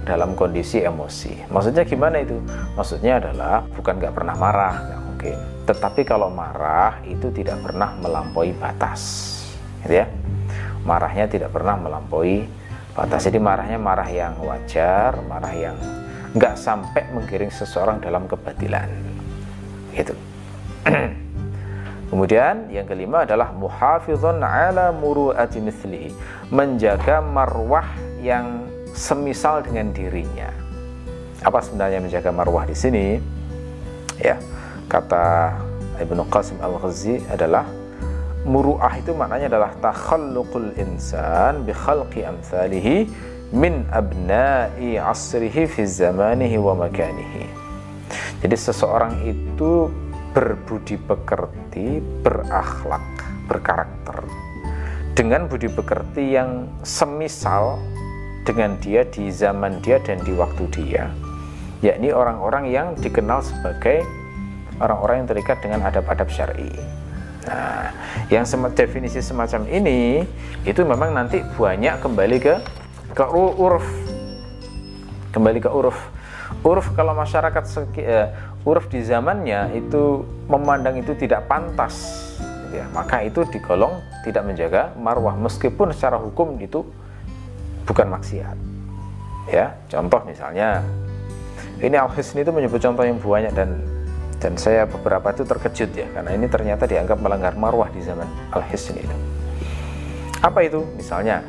dalam 0.03 0.33
kondisi 0.33 0.81
emosi. 0.81 1.47
Maksudnya 1.53 1.85
gimana 1.85 2.21
itu? 2.21 2.41
Maksudnya 2.73 3.21
adalah 3.21 3.61
bukan 3.77 4.01
nggak 4.01 4.13
pernah 4.17 4.35
marah 4.35 4.75
nggak 4.81 5.01
mungkin. 5.05 5.37
Tetapi 5.69 6.01
kalau 6.07 6.33
marah 6.33 6.97
itu 7.05 7.29
tidak 7.29 7.61
pernah 7.61 7.93
melampaui 8.01 8.51
batas 8.57 9.01
gitu 9.85 10.01
ya. 10.01 10.09
Marahnya 10.83 11.29
tidak 11.29 11.53
pernah 11.53 11.75
melampaui 11.77 12.47
batas. 12.97 13.29
Jadi 13.29 13.37
marahnya 13.37 13.77
marah 13.77 14.09
yang 14.09 14.39
wajar 14.41 15.19
marah 15.27 15.53
yang 15.53 15.77
nggak 16.37 16.53
sampai 16.59 17.07
menggiring 17.15 17.49
seseorang 17.49 17.97
dalam 17.97 18.27
kebatilan 18.27 18.89
gitu 19.95 20.13
Kemudian 22.07 22.71
yang 22.71 22.87
kelima 22.87 23.27
adalah 23.27 23.51
muhafizun 23.51 24.39
ala 24.39 24.95
muru'ati 24.95 25.59
mislihi, 25.59 26.15
menjaga 26.47 27.19
marwah 27.19 27.83
yang 28.23 28.63
semisal 28.95 29.59
dengan 29.59 29.91
dirinya. 29.91 30.47
Apa 31.43 31.59
sebenarnya 31.59 31.99
menjaga 31.99 32.31
marwah 32.31 32.63
di 32.63 32.73
sini? 32.73 33.19
Ya, 34.17 34.39
kata 34.87 35.53
Ibnu 35.99 36.25
Qasim 36.31 36.57
Al-Ghazi 36.63 37.21
adalah 37.27 37.67
muru'ah 38.47 38.95
itu 38.95 39.11
maknanya 39.11 39.51
adalah 39.51 39.71
takhalluqul 39.83 40.79
insan 40.79 41.67
bi 41.67 41.75
khalqi 41.75 42.23
amsalihi 42.23 43.11
min 43.51 43.83
abna'i 43.91 44.95
asrihi 44.95 45.67
fi 45.67 45.83
zamanihi 45.83 46.55
wa 46.55 46.71
makanihi. 46.73 47.45
Jadi 48.39 48.55
seseorang 48.55 49.19
itu 49.27 49.91
berbudi 50.37 51.01
pekerti, 51.01 51.97
berakhlak, 52.21 53.01
berkarakter 53.49 54.21
dengan 55.17 55.49
budi 55.49 55.65
pekerti 55.65 56.37
yang 56.37 56.69
semisal 56.85 57.81
dengan 58.45 58.77
dia 58.77 59.01
di 59.01 59.33
zaman 59.33 59.81
dia 59.81 59.97
dan 60.05 60.21
di 60.21 60.29
waktu 60.37 60.69
dia 60.69 61.09
yakni 61.81 62.13
orang-orang 62.13 62.69
yang 62.69 62.93
dikenal 63.01 63.41
sebagai 63.41 64.05
orang-orang 64.77 65.25
yang 65.25 65.27
terikat 65.33 65.57
dengan 65.57 65.89
adab-adab 65.89 66.29
syar'i. 66.29 66.69
Nah, 67.49 67.89
yang 68.29 68.45
definisi 68.77 69.25
semacam 69.25 69.65
ini 69.65 70.21
itu 70.69 70.85
memang 70.85 71.17
nanti 71.17 71.41
banyak 71.57 71.97
kembali 71.97 72.37
ke 72.37 72.55
ke 73.17 73.25
uruf. 73.33 74.06
Kembali 75.37 75.61
ke 75.61 75.69
uruf. 75.69 75.93
Uruf 76.65 76.97
kalau 76.97 77.13
masyarakat 77.13 77.61
uh, 77.61 78.27
uruf 78.65 78.89
di 78.89 79.05
zamannya 79.05 79.77
itu 79.77 80.25
memandang 80.49 80.97
itu 80.97 81.13
tidak 81.13 81.45
pantas 81.45 81.93
ya, 82.73 82.89
maka 82.89 83.21
itu 83.21 83.45
digolong 83.45 84.01
tidak 84.25 84.49
menjaga 84.49 84.97
marwah 84.97 85.37
meskipun 85.37 85.93
secara 85.93 86.17
hukum 86.17 86.57
itu 86.57 86.81
bukan 87.85 88.17
maksiat 88.17 88.57
ya. 89.53 89.77
Contoh 89.93 90.25
misalnya 90.25 90.81
ini 91.85 91.93
al 92.01 92.09
hisni 92.17 92.41
itu 92.41 92.49
menyebut 92.49 92.81
contoh 92.81 93.05
yang 93.05 93.21
banyak 93.21 93.53
dan 93.53 93.77
dan 94.41 94.57
saya 94.57 94.89
beberapa 94.89 95.37
itu 95.37 95.45
terkejut 95.45 95.93
ya 95.93 96.09
karena 96.17 96.33
ini 96.33 96.49
ternyata 96.49 96.89
dianggap 96.89 97.21
melanggar 97.21 97.53
marwah 97.53 97.93
di 97.93 98.01
zaman 98.01 98.25
al 98.57 98.65
hisni 98.73 99.05
itu. 99.05 99.17
Apa 100.41 100.65
itu? 100.65 100.81
Misalnya 100.97 101.45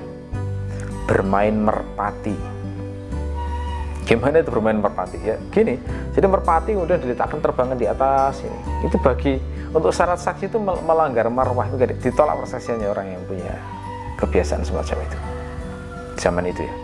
bermain 1.09 1.57
merpati 1.57 2.58
Gimana 4.09 4.41
itu 4.41 4.49
bermain 4.49 4.81
merpati? 4.81 5.21
Ya 5.21 5.37
gini, 5.53 5.77
jadi 6.17 6.25
merpati 6.25 6.73
udah 6.73 6.97
diletakkan 6.97 7.45
terbangan 7.45 7.77
di 7.77 7.85
atas 7.85 8.41
ini. 8.41 8.88
Itu 8.88 8.97
bagi 9.05 9.37
untuk 9.69 9.93
syarat 9.93 10.17
saksi 10.17 10.49
itu 10.49 10.57
melanggar 10.59 11.29
marwah 11.29 11.69
itu 11.69 11.77
ditolak 12.00 12.41
persaksiannya 12.41 12.88
orang 12.88 13.12
yang 13.12 13.23
punya 13.29 13.53
kebiasaan 14.17 14.64
semacam 14.64 15.05
itu. 15.05 15.18
Zaman 16.16 16.44
itu 16.49 16.64
ya. 16.64 16.75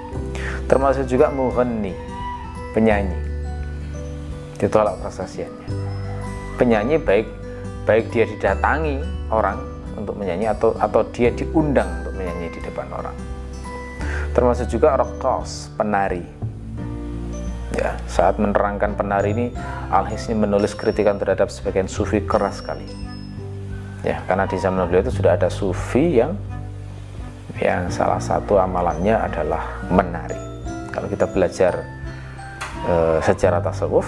Termasuk 0.68 1.08
juga 1.08 1.32
muhani 1.32 1.96
penyanyi. 2.76 3.16
Ditolak 4.60 5.00
persaksiannya. 5.00 5.68
Penyanyi 6.60 7.00
baik 7.00 7.26
baik 7.88 8.12
dia 8.12 8.28
didatangi 8.28 9.00
orang 9.32 9.64
untuk 9.96 10.12
menyanyi 10.20 10.52
atau 10.52 10.76
atau 10.76 11.08
dia 11.08 11.32
diundang 11.32 11.88
untuk 12.04 12.20
menyanyi 12.20 12.52
di 12.52 12.60
depan 12.60 12.84
orang. 12.92 13.16
Termasuk 14.34 14.66
juga 14.66 14.98
rokos, 14.98 15.70
penari 15.78 16.33
ya 17.74 17.98
saat 18.06 18.38
menerangkan 18.38 18.94
penari 18.94 19.34
ini 19.34 19.46
Al 19.90 20.06
Hisni 20.06 20.38
menulis 20.38 20.72
kritikan 20.78 21.18
terhadap 21.18 21.50
sebagian 21.50 21.90
sufi 21.90 22.22
keras 22.22 22.62
sekali. 22.62 22.86
Ya 24.06 24.22
karena 24.28 24.46
di 24.46 24.56
zaman 24.60 24.86
beliau 24.86 25.02
itu 25.04 25.14
sudah 25.20 25.34
ada 25.34 25.50
sufi 25.50 26.22
yang 26.22 26.38
yang 27.58 27.86
salah 27.90 28.18
satu 28.18 28.58
amalannya 28.58 29.14
adalah 29.14 29.86
menari. 29.90 30.38
Kalau 30.90 31.06
kita 31.10 31.26
belajar 31.30 31.82
e, 32.86 32.94
sejarah 33.22 33.62
tasawuf 33.62 34.06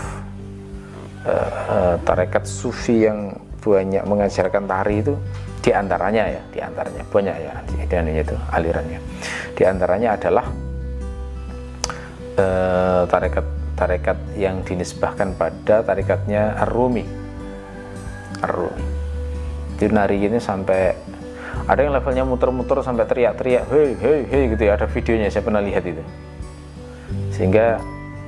e, 1.26 1.34
e, 1.70 1.78
tarekat 2.02 2.44
sufi 2.46 3.06
yang 3.06 3.34
banyak 3.62 4.06
mengajarkan 4.06 4.70
tari 4.70 5.02
itu 5.02 5.14
di 5.58 5.74
antaranya 5.74 6.30
ya 6.30 6.42
di 6.54 6.58
antaranya 6.62 7.02
banyak 7.10 7.36
ya 7.42 7.52
di, 7.66 7.74
itu 8.14 8.36
alirannya. 8.54 9.00
Di 9.58 9.62
antaranya 9.66 10.14
adalah 10.14 10.46
uh, 12.38 13.02
tarekat 13.08 13.44
tarekat 13.76 14.16
yang 14.34 14.64
dinisbahkan 14.64 15.36
pada 15.36 15.84
tarikatnya 15.84 16.56
Ar-Rumi. 16.64 17.04
Ar-Rumi. 18.40 18.84
Nari 19.76 20.16
ini 20.24 20.40
sampai 20.40 20.96
ada 21.68 21.80
yang 21.84 21.92
levelnya 21.92 22.24
muter-muter 22.24 22.80
sampai 22.80 23.04
teriak-teriak 23.04 23.68
hei 23.68 23.92
hei 24.00 24.20
hei 24.24 24.42
gitu 24.56 24.62
ya. 24.64 24.80
Ada 24.80 24.88
videonya 24.88 25.28
saya 25.28 25.44
pernah 25.44 25.60
lihat 25.60 25.84
itu. 25.84 26.00
Sehingga 27.28 27.76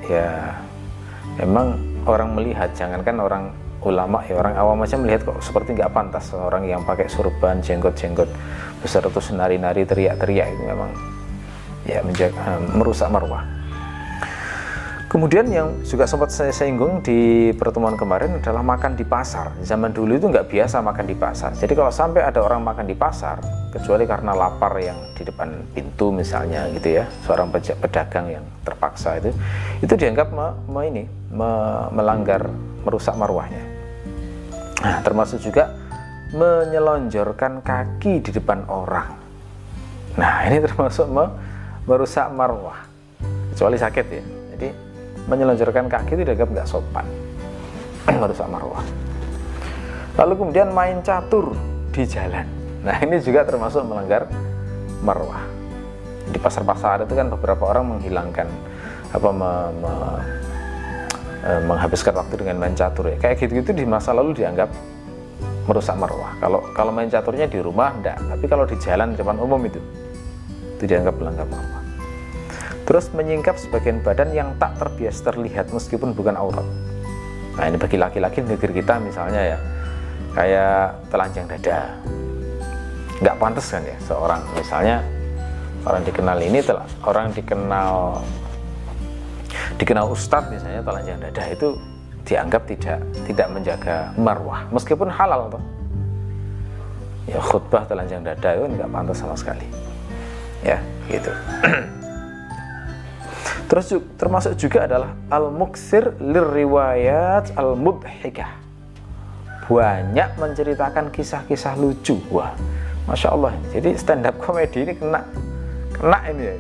ya 0.04 0.52
memang 1.40 1.80
orang 2.04 2.36
melihat 2.36 2.68
jangankan 2.76 3.16
orang 3.18 3.44
ulama 3.80 4.20
ya 4.26 4.34
orang 4.36 4.54
awam 4.58 4.82
aja 4.82 4.98
melihat 4.98 5.22
kok 5.22 5.38
seperti 5.38 5.78
nggak 5.78 5.94
pantas 5.94 6.34
orang 6.34 6.66
yang 6.66 6.82
pakai 6.82 7.06
surban 7.06 7.62
jenggot-jenggot 7.62 8.26
besar 8.82 9.06
terus 9.06 9.30
nari-nari 9.30 9.86
teriak-teriak 9.86 10.50
itu 10.50 10.62
memang 10.66 10.90
ya 11.86 12.02
menjaga, 12.02 12.58
merusak 12.74 13.06
marwah 13.06 13.57
Kemudian 15.08 15.48
yang 15.48 15.72
juga 15.88 16.04
sempat 16.04 16.28
saya 16.28 16.52
singgung 16.52 17.00
di 17.00 17.48
pertemuan 17.56 17.96
kemarin 17.96 18.44
adalah 18.44 18.60
makan 18.60 18.92
di 18.92 19.08
pasar. 19.08 19.56
Zaman 19.64 19.96
dulu 19.96 20.20
itu 20.20 20.28
nggak 20.28 20.52
biasa 20.52 20.84
makan 20.84 21.08
di 21.08 21.16
pasar. 21.16 21.56
Jadi 21.56 21.72
kalau 21.72 21.88
sampai 21.88 22.28
ada 22.28 22.44
orang 22.44 22.60
makan 22.60 22.84
di 22.84 22.92
pasar, 22.92 23.40
kecuali 23.72 24.04
karena 24.04 24.36
lapar 24.36 24.76
yang 24.76 25.00
di 25.16 25.24
depan 25.24 25.64
pintu 25.72 26.12
misalnya 26.12 26.68
gitu 26.76 27.00
ya, 27.00 27.08
seorang 27.24 27.48
pedagang 27.56 28.28
yang 28.28 28.44
terpaksa 28.60 29.16
itu, 29.16 29.32
itu 29.80 29.96
dianggap 29.96 30.28
me, 30.28 30.52
me 30.68 30.80
ini 30.84 31.04
me, 31.32 31.50
melanggar, 31.88 32.44
merusak 32.84 33.16
marwahnya. 33.16 33.64
Nah, 34.84 35.00
termasuk 35.00 35.40
juga 35.40 35.72
menyelonjorkan 36.36 37.64
kaki 37.64 38.28
di 38.28 38.28
depan 38.28 38.68
orang. 38.68 39.08
Nah, 40.20 40.44
ini 40.52 40.60
termasuk 40.60 41.08
me, 41.08 41.32
merusak 41.88 42.28
marwah, 42.28 42.84
kecuali 43.56 43.80
sakit 43.80 44.06
ya. 44.12 44.37
Menyelonjorkan 45.28 45.86
kaki 45.92 46.16
itu 46.16 46.22
dianggap 46.24 46.48
nggak 46.50 46.68
sopan. 46.68 47.04
Merusak 48.20 48.48
marwah 48.48 48.82
lalu 50.18 50.34
kemudian 50.34 50.68
main 50.74 50.98
catur 51.00 51.54
di 51.94 52.02
jalan. 52.02 52.44
Nah 52.82 52.98
ini 52.98 53.22
juga 53.22 53.46
termasuk 53.46 53.86
melanggar 53.86 54.26
marwah. 55.00 55.46
Di 56.28 56.36
pasar-pasar 56.36 57.06
itu 57.06 57.14
kan 57.14 57.30
beberapa 57.32 57.70
orang 57.70 57.96
menghilangkan 57.96 58.50
apa 59.14 59.28
me, 59.32 59.52
me, 59.80 59.92
e, 61.40 61.50
menghabiskan 61.64 62.12
waktu 62.18 62.34
dengan 62.34 62.58
main 62.58 62.74
catur 62.74 63.14
ya. 63.14 63.16
Kayak 63.16 63.46
gitu-gitu 63.46 63.70
di 63.72 63.86
masa 63.86 64.10
lalu 64.10 64.34
dianggap 64.34 64.68
merusak 65.70 65.94
marwah. 65.94 66.34
Kalau 66.42 66.60
kalau 66.74 66.90
main 66.90 67.08
caturnya 67.08 67.46
di 67.46 67.62
rumah 67.62 67.94
enggak 67.94 68.18
tapi 68.18 68.44
kalau 68.50 68.66
di 68.66 68.76
jalan 68.82 69.14
depan 69.14 69.38
umum 69.38 69.62
itu 69.64 69.80
itu 70.78 70.84
dianggap 70.86 71.14
melanggar 71.18 71.46
marwah 71.50 71.87
Terus 72.88 73.12
menyingkap 73.12 73.60
sebagian 73.60 74.00
badan 74.00 74.32
yang 74.32 74.56
tak 74.56 74.80
terbiasa 74.80 75.28
terlihat 75.28 75.68
meskipun 75.68 76.16
bukan 76.16 76.32
aurat. 76.40 76.64
Nah 77.60 77.68
ini 77.68 77.76
bagi 77.76 78.00
laki-laki 78.00 78.40
negeri 78.40 78.80
kita 78.80 78.96
misalnya 78.96 79.44
ya, 79.44 79.58
kayak 80.32 80.96
telanjang 81.12 81.44
dada. 81.44 82.00
Nggak 83.20 83.36
pantas 83.36 83.68
kan 83.68 83.84
ya 83.84 83.92
seorang 84.08 84.40
misalnya 84.56 85.04
orang 85.84 86.00
dikenal 86.00 86.38
ini 86.40 86.64
telah 86.64 86.88
orang 87.04 87.28
dikenal 87.36 88.24
dikenal 89.76 90.08
ustadz 90.08 90.48
misalnya 90.48 90.80
telanjang 90.80 91.18
dada 91.20 91.44
itu 91.44 91.76
dianggap 92.24 92.62
tidak 92.72 92.98
tidak 93.28 93.48
menjaga 93.52 93.96
marwah 94.16 94.64
meskipun 94.72 95.12
halal 95.12 95.48
toh 95.52 95.62
ya 97.28 97.36
khutbah 97.40 97.84
telanjang 97.84 98.24
dada 98.24 98.56
itu 98.56 98.64
nggak 98.64 98.88
pantas 98.88 99.20
sama 99.20 99.36
sekali 99.36 99.66
ya 100.64 100.80
gitu 101.08 101.32
Terus 103.68 103.92
termasuk 104.16 104.56
juga 104.56 104.88
adalah 104.88 105.12
al-muksir 105.28 106.16
lirriwayat 106.16 107.52
al-mudhikah. 107.52 108.48
Banyak 109.68 110.40
menceritakan 110.40 111.12
kisah-kisah 111.12 111.76
lucu. 111.76 112.16
Wah, 112.32 112.56
Masya 113.04 113.28
Allah. 113.28 113.52
Jadi 113.68 113.92
stand 114.00 114.24
up 114.24 114.40
comedy 114.40 114.88
ini 114.88 114.96
kena 114.96 115.20
kena 116.00 116.18
ini 116.32 116.42
ya. 116.48 116.56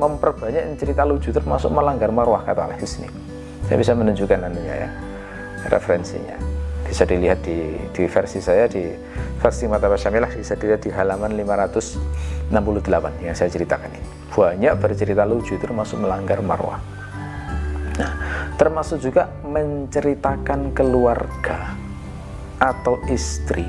Memperbanyak 0.00 0.80
cerita 0.80 1.04
lucu 1.04 1.28
termasuk 1.28 1.68
melanggar 1.68 2.08
marwah 2.08 2.40
kata 2.40 2.72
al 2.72 2.74
Husni. 2.80 3.04
Saya 3.68 3.76
bisa 3.76 3.92
menunjukkan 3.92 4.40
nantinya 4.40 4.74
ya 4.74 4.88
referensinya. 5.68 6.40
bisa 6.90 7.06
dilihat 7.06 7.38
di, 7.46 7.78
di 7.94 8.02
versi 8.10 8.42
saya 8.42 8.66
di 8.66 8.82
versi 9.38 9.70
Mata 9.70 9.86
Syamilah 9.94 10.34
bisa 10.34 10.58
dilihat 10.58 10.82
di 10.82 10.90
halaman 10.90 11.38
568 11.38 12.50
yang 13.22 13.30
saya 13.30 13.46
ceritakan 13.46 13.94
ini 13.94 14.19
banyak 14.40 14.72
bercerita 14.80 15.28
lucu 15.28 15.60
termasuk 15.60 16.00
melanggar 16.00 16.40
marwah. 16.40 16.80
Nah 18.00 18.12
termasuk 18.56 19.04
juga 19.04 19.28
menceritakan 19.44 20.72
keluarga 20.72 21.76
atau 22.56 22.96
istri 23.12 23.68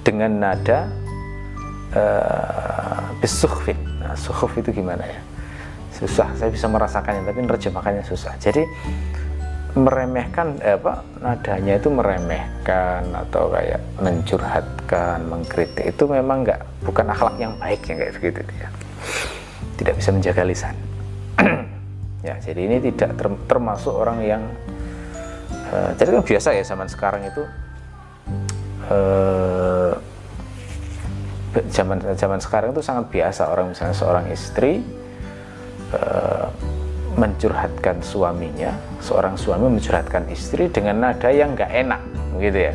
dengan 0.00 0.32
nada 0.40 0.88
uh, 1.92 3.12
bisukhfin 3.20 3.76
nah 4.00 4.16
sukhuf 4.16 4.56
itu 4.56 4.72
gimana 4.72 5.04
ya? 5.04 5.20
Susah 5.92 6.32
saya 6.32 6.48
bisa 6.48 6.64
merasakannya 6.72 7.28
tapi 7.28 7.44
nerjemahkannya 7.44 8.04
susah. 8.08 8.32
Jadi 8.40 8.64
meremehkan 9.72 10.56
eh, 10.60 10.76
apa 10.76 11.00
nadanya 11.20 11.80
itu 11.80 11.88
meremehkan 11.88 13.08
atau 13.12 13.48
kayak 13.48 13.80
mencurhatkan 14.00 15.24
mengkritik 15.24 15.96
itu 15.96 16.04
memang 16.04 16.44
nggak 16.44 16.60
bukan 16.84 17.08
akhlak 17.08 17.36
yang 17.40 17.56
baik 17.56 17.80
yang 17.88 17.96
kayak 17.96 18.12
begitu 18.20 18.40
ya 18.60 18.68
tidak 19.78 19.94
bisa 19.98 20.10
menjaga 20.14 20.42
lisan 20.46 20.76
ya 22.28 22.34
jadi 22.38 22.60
ini 22.60 22.76
tidak 22.92 23.18
ter, 23.18 23.26
termasuk 23.48 23.92
orang 23.92 24.18
yang 24.22 24.42
uh, 25.70 25.90
jadi 25.98 26.18
kan 26.18 26.24
biasa 26.24 26.48
ya 26.54 26.62
zaman 26.62 26.88
sekarang 26.88 27.22
itu 27.26 27.42
uh, 28.90 29.92
zaman 31.68 32.00
zaman 32.16 32.40
sekarang 32.40 32.72
itu 32.72 32.80
sangat 32.80 33.12
biasa 33.12 33.52
orang 33.52 33.76
misalnya 33.76 33.96
seorang 33.96 34.24
istri 34.32 34.80
uh, 35.92 36.48
mencurhatkan 37.12 38.00
suaminya, 38.00 38.72
seorang 39.04 39.36
suami 39.36 39.68
mencurhatkan 39.68 40.24
istri 40.32 40.72
dengan 40.72 41.04
nada 41.04 41.28
yang 41.28 41.52
nggak 41.52 41.68
enak, 41.68 42.00
gitu 42.40 42.58
ya. 42.72 42.74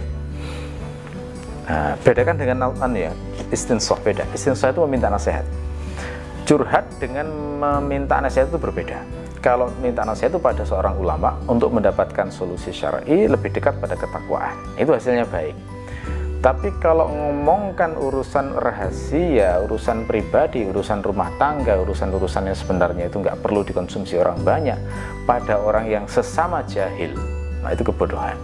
Nah, 1.67 1.93
bedakan 1.99 2.35
dengan 2.39 2.57
anu 2.69 2.97
ya, 3.09 3.11
istinsoh 3.51 3.97
beda. 3.99 4.23
Istinsoh 4.31 4.71
itu 4.71 4.79
meminta 4.85 5.09
nasihat. 5.11 5.43
Curhat 6.47 6.87
dengan 7.03 7.27
meminta 7.59 8.23
nasihat 8.23 8.47
itu 8.47 8.55
berbeda. 8.55 9.03
Kalau 9.43 9.67
minta 9.83 10.07
nasihat 10.07 10.31
itu 10.31 10.39
pada 10.39 10.63
seorang 10.63 10.95
ulama 10.95 11.35
untuk 11.45 11.75
mendapatkan 11.75 12.31
solusi 12.31 12.71
syar'i 12.71 13.27
lebih 13.27 13.51
dekat 13.51 13.75
pada 13.83 13.99
ketakwaan. 13.99 14.55
Itu 14.79 14.95
hasilnya 14.95 15.27
baik 15.27 15.77
tapi 16.37 16.69
kalau 16.77 17.09
ngomongkan 17.09 17.97
urusan 17.97 18.61
rahasia, 18.61 19.57
urusan 19.65 20.05
pribadi, 20.05 20.69
urusan 20.69 21.01
rumah 21.01 21.33
tangga, 21.41 21.81
urusan-urusan 21.81 22.53
yang 22.53 22.57
sebenarnya 22.57 23.09
itu 23.09 23.17
nggak 23.17 23.41
perlu 23.41 23.65
dikonsumsi 23.65 24.21
orang 24.21 24.37
banyak 24.45 24.77
pada 25.25 25.57
orang 25.57 25.89
yang 25.89 26.05
sesama 26.05 26.61
jahil, 26.69 27.09
nah 27.65 27.73
itu 27.73 27.81
kebodohan. 27.81 28.37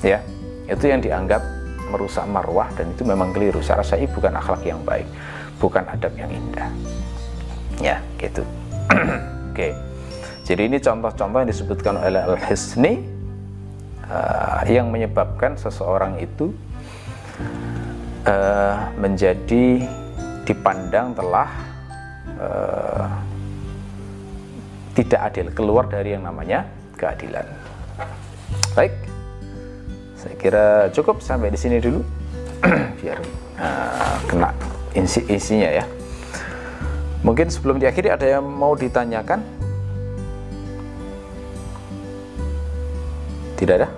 Ya, 0.00 0.24
itu 0.64 0.88
yang 0.88 1.04
dianggap 1.04 1.44
merusak 1.92 2.24
marwah 2.24 2.72
dan 2.72 2.88
itu 2.96 3.04
memang 3.04 3.36
keliru. 3.36 3.60
Saya 3.60 3.84
rasa 3.84 4.00
bukan 4.00 4.32
akhlak 4.40 4.64
yang 4.64 4.80
baik, 4.80 5.06
bukan 5.60 5.84
adab 5.92 6.16
yang 6.16 6.32
indah. 6.32 6.72
Ya, 7.80 8.04
gitu. 8.20 8.44
Oke. 9.50 9.72
Jadi 10.44 10.62
ini 10.68 10.78
contoh-contoh 10.78 11.38
yang 11.40 11.50
disebutkan 11.50 11.94
oleh 11.96 12.20
Al-Hisni 12.20 13.00
uh, 14.04 14.60
yang 14.68 14.92
menyebabkan 14.92 15.56
seseorang 15.56 16.20
itu 16.20 16.52
uh, 18.28 18.76
menjadi 18.98 19.86
dipandang 20.44 21.14
telah 21.14 21.48
uh, 22.36 23.06
tidak 24.98 25.20
adil 25.32 25.46
keluar 25.54 25.86
dari 25.86 26.18
yang 26.18 26.26
namanya 26.26 26.66
keadilan. 26.98 27.46
Baik, 28.74 28.92
saya 30.18 30.34
kira 30.34 30.66
cukup 30.90 31.22
sampai 31.22 31.54
di 31.54 31.58
sini 31.58 31.78
dulu 31.78 32.02
biar 33.00 33.18
uh, 33.56 34.16
kena 34.26 34.50
isi 34.98 35.22
isinya 35.30 35.70
ya. 35.70 35.86
Mungkin 37.20 37.52
sebelum 37.52 37.76
diakhiri 37.76 38.08
ada 38.08 38.24
yang 38.24 38.44
mau 38.44 38.72
ditanyakan? 38.72 39.44
Tidak 43.60 43.74
ada? 43.76 43.88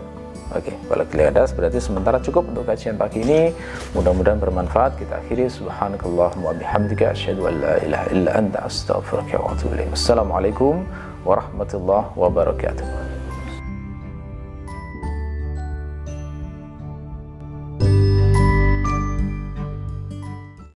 Oke, 0.52 0.76
kalau 0.84 1.04
tidak 1.08 1.26
ada 1.32 1.42
berarti 1.48 1.78
sementara 1.80 2.20
cukup 2.20 2.44
untuk 2.52 2.68
kajian 2.68 3.00
pagi 3.00 3.24
ini. 3.24 3.56
Mudah-mudahan 3.96 4.36
bermanfaat. 4.36 5.00
Kita 5.00 5.22
akhiri 5.22 5.48
subhanakallahumma 5.48 6.52
bihamdika 6.60 7.16
asyhadu 7.16 7.48
an 7.48 7.54
la 7.62 7.74
ilaha 7.80 8.06
illa 8.12 8.30
anta 8.36 8.58
astaghfiruka 8.68 9.40
wa 9.40 9.54
atubu 9.54 9.80
ilaik. 9.80 9.96
Assalamualaikum 9.96 10.84
warahmatullahi 11.24 12.12
wabarakatuh. 12.18 13.01